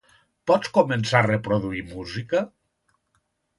Pots 0.51 0.71
començar 0.77 1.19
a 1.19 1.27
reproduir 1.27 1.85
música? 1.93 2.43